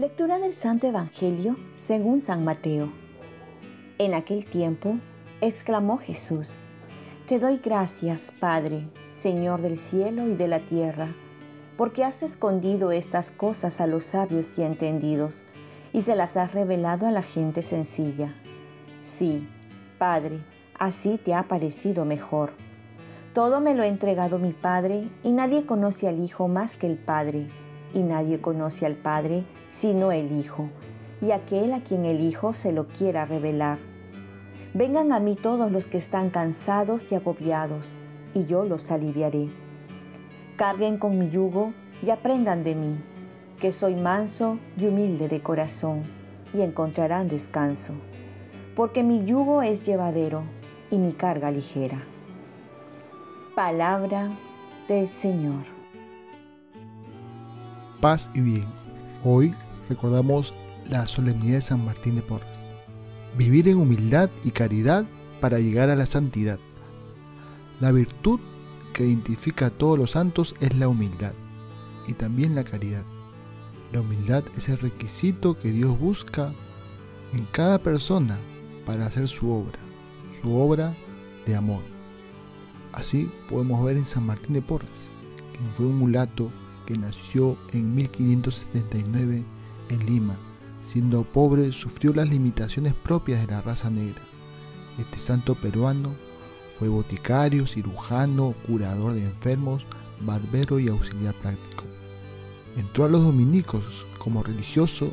Lectura 0.00 0.38
del 0.38 0.54
Santo 0.54 0.86
Evangelio 0.86 1.58
según 1.74 2.22
San 2.22 2.42
Mateo. 2.42 2.90
En 3.98 4.14
aquel 4.14 4.46
tiempo, 4.46 4.96
exclamó 5.42 5.98
Jesús, 5.98 6.60
Te 7.26 7.38
doy 7.38 7.58
gracias, 7.58 8.32
Padre, 8.40 8.88
Señor 9.10 9.60
del 9.60 9.76
cielo 9.76 10.26
y 10.26 10.36
de 10.36 10.48
la 10.48 10.60
tierra, 10.60 11.14
porque 11.76 12.02
has 12.02 12.22
escondido 12.22 12.92
estas 12.92 13.30
cosas 13.30 13.82
a 13.82 13.86
los 13.86 14.06
sabios 14.06 14.58
y 14.58 14.62
entendidos, 14.62 15.44
y 15.92 16.02
se 16.02 16.16
las 16.16 16.36
has 16.36 16.52
revelado 16.52 17.06
a 17.06 17.12
la 17.12 17.22
gente 17.22 17.62
sencilla. 17.62 18.34
Sí, 19.02 19.48
Padre, 19.98 20.40
así 20.78 21.18
te 21.18 21.34
ha 21.34 21.44
parecido 21.44 22.04
mejor. 22.04 22.52
Todo 23.34 23.60
me 23.60 23.74
lo 23.74 23.82
ha 23.82 23.86
entregado 23.86 24.38
mi 24.38 24.52
Padre, 24.52 25.08
y 25.22 25.32
nadie 25.32 25.66
conoce 25.66 26.08
al 26.08 26.20
Hijo 26.20 26.48
más 26.48 26.76
que 26.76 26.86
el 26.86 26.96
Padre 26.96 27.48
y 27.94 28.00
nadie 28.00 28.40
conoce 28.40 28.86
al 28.86 28.96
Padre 28.96 29.44
sino 29.70 30.10
el 30.10 30.32
Hijo, 30.32 30.68
y 31.20 31.30
aquel 31.30 31.72
a 31.72 31.80
quien 31.80 32.04
el 32.04 32.20
Hijo 32.20 32.54
se 32.54 32.72
lo 32.72 32.88
quiera 32.88 33.24
revelar. 33.24 33.78
Vengan 34.74 35.12
a 35.12 35.20
mí 35.20 35.36
todos 35.36 35.70
los 35.70 35.86
que 35.86 35.98
están 35.98 36.30
cansados 36.30 37.10
y 37.10 37.14
agobiados, 37.14 37.94
y 38.34 38.44
yo 38.44 38.64
los 38.64 38.90
aliviaré. 38.90 39.48
Carguen 40.56 40.98
con 40.98 41.18
mi 41.18 41.30
yugo 41.30 41.72
y 42.02 42.10
aprendan 42.10 42.64
de 42.64 42.74
mí, 42.74 43.00
que 43.60 43.72
soy 43.72 43.94
manso 43.94 44.58
y 44.76 44.86
humilde 44.86 45.28
de 45.28 45.40
corazón, 45.40 46.02
y 46.52 46.62
encontrarán 46.62 47.28
descanso, 47.28 47.94
porque 48.74 49.04
mi 49.04 49.24
yugo 49.24 49.62
es 49.62 49.84
llevadero 49.84 50.42
y 50.90 50.98
mi 50.98 51.12
carga 51.12 51.50
ligera. 51.50 52.02
Palabra 53.54 54.30
del 54.88 55.06
Señor 55.06 55.80
paz 58.00 58.30
y 58.34 58.40
bien. 58.40 58.66
Hoy 59.24 59.54
recordamos 59.88 60.54
la 60.88 61.06
solemnidad 61.06 61.56
de 61.56 61.60
San 61.60 61.84
Martín 61.84 62.16
de 62.16 62.22
Porres. 62.22 62.72
Vivir 63.36 63.68
en 63.68 63.76
humildad 63.76 64.30
y 64.42 64.50
caridad 64.50 65.04
para 65.40 65.58
llegar 65.60 65.90
a 65.90 65.96
la 65.96 66.06
santidad. 66.06 66.58
La 67.78 67.92
virtud 67.92 68.40
que 68.92 69.06
identifica 69.06 69.66
a 69.66 69.70
todos 69.70 69.98
los 69.98 70.12
santos 70.12 70.54
es 70.60 70.76
la 70.76 70.88
humildad 70.88 71.32
y 72.08 72.14
también 72.14 72.54
la 72.54 72.64
caridad. 72.64 73.04
La 73.92 74.00
humildad 74.00 74.44
es 74.56 74.68
el 74.68 74.78
requisito 74.78 75.58
que 75.58 75.72
Dios 75.72 75.98
busca 75.98 76.52
en 77.32 77.44
cada 77.46 77.78
persona 77.78 78.38
para 78.86 79.06
hacer 79.06 79.26
su 79.26 79.50
obra, 79.50 79.78
su 80.40 80.54
obra 80.54 80.96
de 81.44 81.56
amor. 81.56 81.82
Así 82.92 83.30
podemos 83.48 83.84
ver 83.84 83.96
en 83.96 84.04
San 84.04 84.26
Martín 84.26 84.54
de 84.54 84.62
Porres, 84.62 85.10
quien 85.52 85.70
fue 85.74 85.86
un 85.86 85.96
mulato 85.96 86.50
que 86.86 86.96
nació 86.96 87.56
en 87.72 87.94
1579 87.94 89.44
en 89.88 90.06
Lima. 90.06 90.36
Siendo 90.82 91.24
pobre, 91.24 91.72
sufrió 91.72 92.12
las 92.14 92.28
limitaciones 92.28 92.94
propias 92.94 93.40
de 93.40 93.52
la 93.52 93.60
raza 93.60 93.90
negra. 93.90 94.22
Este 94.98 95.18
santo 95.18 95.54
peruano 95.54 96.14
fue 96.78 96.88
boticario, 96.88 97.66
cirujano, 97.66 98.54
curador 98.66 99.14
de 99.14 99.24
enfermos, 99.24 99.84
barbero 100.20 100.78
y 100.78 100.88
auxiliar 100.88 101.34
práctico. 101.34 101.89
Entró 102.76 103.04
a 103.04 103.08
los 103.08 103.24
dominicos 103.24 104.06
como 104.18 104.42
religioso 104.42 105.12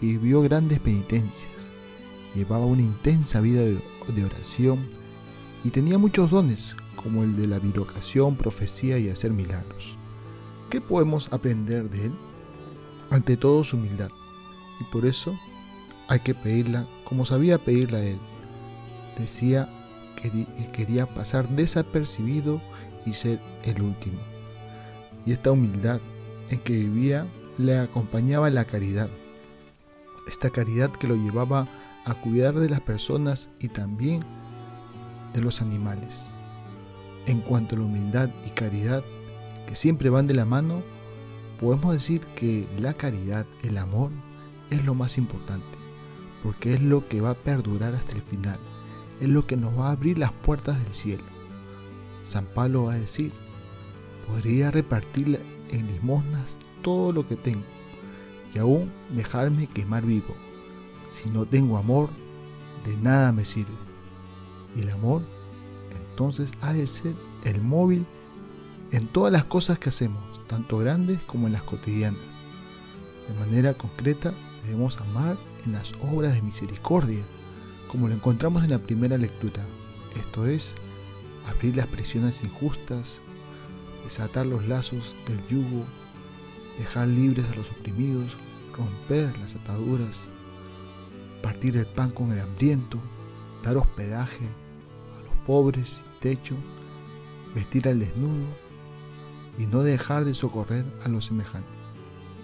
y 0.00 0.12
vivió 0.12 0.42
grandes 0.42 0.80
penitencias. 0.80 1.70
Llevaba 2.34 2.66
una 2.66 2.82
intensa 2.82 3.40
vida 3.40 3.62
de, 3.62 3.80
oración 4.24 4.80
y 5.64 5.70
tenía 5.70 5.96
muchos 5.96 6.30
dones, 6.30 6.74
como 6.96 7.22
el 7.22 7.36
de 7.36 7.46
la 7.46 7.58
virocación, 7.58 8.36
profecía 8.36 8.98
y 8.98 9.08
hacer 9.08 9.32
milagros. 9.32 9.96
¿Qué 10.70 10.80
podemos 10.80 11.32
aprender 11.32 11.88
de 11.88 12.06
él? 12.06 12.12
Ante 13.10 13.36
todo 13.36 13.62
su 13.62 13.76
humildad. 13.76 14.10
Y 14.80 14.84
por 14.84 15.06
eso 15.06 15.38
hay 16.08 16.20
que 16.20 16.34
pedirla 16.34 16.86
como 17.04 17.26
sabía 17.26 17.58
pedirla 17.58 18.02
él. 18.02 18.18
Decía 19.18 19.68
que 20.16 20.46
quería 20.72 21.06
pasar 21.06 21.48
desapercibido 21.50 22.60
y 23.04 23.12
ser 23.12 23.40
el 23.64 23.82
último. 23.82 24.18
Y 25.26 25.32
esta 25.32 25.52
humildad 25.52 26.00
en 26.52 26.60
que 26.60 26.74
vivía 26.74 27.26
le 27.56 27.78
acompañaba 27.78 28.50
la 28.50 28.66
caridad. 28.66 29.08
Esta 30.28 30.50
caridad 30.50 30.92
que 30.92 31.08
lo 31.08 31.16
llevaba 31.16 31.66
a 32.04 32.14
cuidar 32.14 32.54
de 32.54 32.68
las 32.68 32.80
personas 32.80 33.48
y 33.58 33.68
también 33.68 34.20
de 35.32 35.40
los 35.40 35.62
animales. 35.62 36.28
En 37.26 37.40
cuanto 37.40 37.74
a 37.74 37.78
la 37.78 37.86
humildad 37.86 38.28
y 38.46 38.50
caridad, 38.50 39.02
que 39.66 39.74
siempre 39.74 40.10
van 40.10 40.26
de 40.26 40.34
la 40.34 40.44
mano, 40.44 40.82
podemos 41.58 41.94
decir 41.94 42.20
que 42.36 42.68
la 42.78 42.92
caridad, 42.92 43.46
el 43.62 43.78
amor, 43.78 44.10
es 44.68 44.84
lo 44.84 44.94
más 44.94 45.16
importante, 45.16 45.78
porque 46.42 46.74
es 46.74 46.82
lo 46.82 47.08
que 47.08 47.22
va 47.22 47.30
a 47.30 47.34
perdurar 47.34 47.94
hasta 47.94 48.12
el 48.12 48.22
final, 48.22 48.58
es 49.22 49.28
lo 49.28 49.46
que 49.46 49.56
nos 49.56 49.78
va 49.78 49.88
a 49.88 49.92
abrir 49.92 50.18
las 50.18 50.32
puertas 50.32 50.78
del 50.84 50.92
cielo. 50.92 51.24
San 52.24 52.44
Pablo 52.44 52.84
va 52.84 52.94
a 52.94 52.98
decir, 52.98 53.32
podría 54.26 54.70
repartir 54.70 55.40
en 55.72 55.88
limosnas 55.88 56.58
todo 56.82 57.12
lo 57.12 57.26
que 57.26 57.36
tengo 57.36 57.64
y 58.54 58.58
aún 58.58 58.92
dejarme 59.10 59.66
quemar 59.66 60.04
vivo. 60.04 60.36
Si 61.10 61.28
no 61.28 61.46
tengo 61.46 61.76
amor, 61.76 62.10
de 62.84 62.96
nada 62.96 63.32
me 63.32 63.44
sirve. 63.44 63.70
Y 64.76 64.82
el 64.82 64.90
amor, 64.90 65.22
entonces, 65.96 66.50
ha 66.60 66.72
de 66.72 66.86
ser 66.86 67.14
el 67.44 67.60
móvil 67.60 68.06
en 68.90 69.06
todas 69.08 69.32
las 69.32 69.44
cosas 69.44 69.78
que 69.78 69.88
hacemos, 69.88 70.22
tanto 70.46 70.78
grandes 70.78 71.20
como 71.22 71.46
en 71.46 71.54
las 71.54 71.62
cotidianas. 71.62 72.20
De 73.28 73.38
manera 73.38 73.74
concreta, 73.74 74.34
debemos 74.64 74.98
amar 75.00 75.38
en 75.64 75.72
las 75.72 75.92
obras 76.12 76.34
de 76.34 76.42
misericordia, 76.42 77.22
como 77.88 78.08
lo 78.08 78.14
encontramos 78.14 78.64
en 78.64 78.70
la 78.70 78.78
primera 78.78 79.18
lectura, 79.18 79.64
esto 80.16 80.46
es, 80.46 80.76
abrir 81.46 81.76
las 81.76 81.86
prisiones 81.86 82.42
injustas, 82.42 83.20
desatar 84.04 84.46
los 84.46 84.66
lazos 84.66 85.16
del 85.26 85.46
yugo, 85.48 85.84
dejar 86.78 87.08
libres 87.08 87.48
a 87.48 87.54
los 87.54 87.70
oprimidos, 87.70 88.36
romper 88.76 89.36
las 89.38 89.54
ataduras, 89.54 90.28
partir 91.42 91.76
el 91.76 91.86
pan 91.86 92.10
con 92.10 92.32
el 92.32 92.40
hambriento, 92.40 92.98
dar 93.62 93.76
hospedaje 93.76 94.46
a 95.18 95.22
los 95.22 95.36
pobres 95.46 95.90
sin 95.90 96.20
techo, 96.20 96.56
vestir 97.54 97.88
al 97.88 98.00
desnudo, 98.00 98.46
y 99.58 99.66
no 99.66 99.82
dejar 99.82 100.24
de 100.24 100.34
socorrer 100.34 100.84
a 101.04 101.08
los 101.08 101.26
semejantes. 101.26 101.70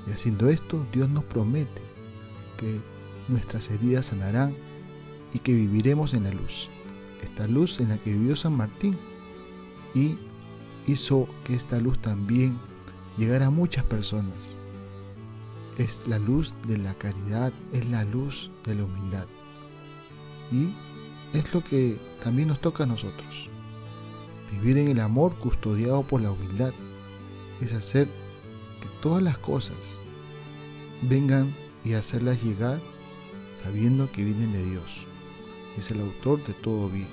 Y 0.06 0.12
haciendo 0.12 0.48
esto, 0.48 0.86
Dios 0.92 1.08
nos 1.08 1.24
promete 1.24 1.82
que 2.58 2.80
nuestras 3.28 3.70
heridas 3.70 4.06
sanarán 4.06 4.54
y 5.32 5.38
que 5.38 5.54
viviremos 5.54 6.14
en 6.14 6.24
la 6.24 6.30
luz. 6.30 6.68
Esta 7.22 7.46
luz 7.46 7.80
en 7.80 7.90
la 7.90 7.98
que 7.98 8.12
vivió 8.12 8.36
San 8.36 8.56
Martín 8.56 8.96
y 9.94 10.16
hizo 10.88 11.28
que 11.44 11.54
esta 11.54 11.78
luz 11.78 11.98
también 11.98 12.58
llegara 13.16 13.46
a 13.46 13.50
muchas 13.50 13.84
personas. 13.84 14.56
Es 15.76 16.06
la 16.08 16.18
luz 16.18 16.54
de 16.66 16.78
la 16.78 16.94
caridad, 16.94 17.52
es 17.72 17.88
la 17.88 18.04
luz 18.04 18.50
de 18.64 18.74
la 18.74 18.84
humildad. 18.84 19.26
Y 20.50 20.72
es 21.36 21.52
lo 21.52 21.62
que 21.62 21.98
también 22.24 22.48
nos 22.48 22.60
toca 22.60 22.84
a 22.84 22.86
nosotros. 22.86 23.48
Vivir 24.50 24.78
en 24.78 24.88
el 24.88 25.00
amor 25.00 25.34
custodiado 25.36 26.02
por 26.02 26.22
la 26.22 26.30
humildad 26.30 26.72
es 27.60 27.72
hacer 27.74 28.06
que 28.80 28.88
todas 29.02 29.22
las 29.22 29.36
cosas 29.38 29.76
vengan 31.02 31.54
y 31.84 31.92
hacerlas 31.92 32.42
llegar 32.42 32.80
sabiendo 33.62 34.10
que 34.10 34.24
vienen 34.24 34.52
de 34.52 34.64
Dios. 34.64 35.06
Es 35.78 35.90
el 35.90 36.00
autor 36.00 36.44
de 36.44 36.54
todo 36.54 36.88
bien. 36.88 37.08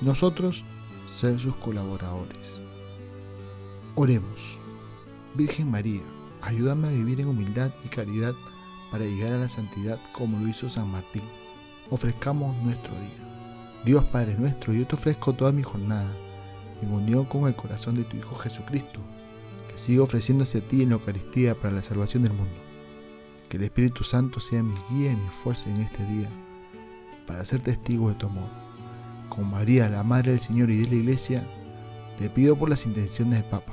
Y 0.00 0.04
nosotros 0.04 0.64
ser 1.08 1.40
sus 1.40 1.56
colaboradores. 1.56 2.60
Oremos. 3.94 4.58
Virgen 5.34 5.70
María, 5.70 6.02
ayúdame 6.40 6.88
a 6.88 6.92
vivir 6.92 7.20
en 7.20 7.28
humildad 7.28 7.70
y 7.84 7.88
caridad 7.88 8.34
para 8.90 9.04
llegar 9.04 9.32
a 9.32 9.38
la 9.38 9.48
santidad 9.48 9.98
como 10.12 10.40
lo 10.40 10.48
hizo 10.48 10.68
San 10.68 10.90
Martín. 10.90 11.22
Ofrezcamos 11.90 12.56
nuestro 12.62 12.94
día. 12.94 13.82
Dios 13.84 14.04
Padre 14.04 14.36
nuestro, 14.38 14.72
yo 14.72 14.86
te 14.86 14.94
ofrezco 14.94 15.32
toda 15.32 15.52
mi 15.52 15.62
jornada 15.62 16.10
en 16.82 16.92
unión 16.92 17.24
con 17.24 17.46
el 17.46 17.54
corazón 17.54 17.96
de 17.96 18.04
tu 18.04 18.16
Hijo 18.16 18.36
Jesucristo 18.36 19.00
siga 19.80 20.02
ofreciéndose 20.02 20.58
a 20.58 20.60
ti 20.60 20.82
en 20.82 20.90
la 20.90 20.96
Eucaristía 20.96 21.54
para 21.54 21.72
la 21.72 21.82
salvación 21.82 22.22
del 22.22 22.34
mundo. 22.34 22.54
Que 23.48 23.56
el 23.56 23.64
Espíritu 23.64 24.04
Santo 24.04 24.38
sea 24.38 24.62
mi 24.62 24.74
guía 24.90 25.12
y 25.12 25.16
mi 25.16 25.28
fuerza 25.28 25.70
en 25.70 25.78
este 25.78 26.04
día, 26.06 26.28
para 27.26 27.44
ser 27.44 27.60
testigo 27.60 28.10
de 28.10 28.14
tu 28.14 28.26
amor. 28.26 28.50
Con 29.28 29.50
María, 29.50 29.88
la 29.88 30.02
Madre 30.02 30.32
del 30.32 30.40
Señor 30.40 30.70
y 30.70 30.76
de 30.76 30.88
la 30.88 30.94
Iglesia, 30.96 31.46
te 32.18 32.28
pido 32.28 32.56
por 32.56 32.68
las 32.68 32.84
intenciones 32.86 33.40
del 33.40 33.50
Papa. 33.50 33.72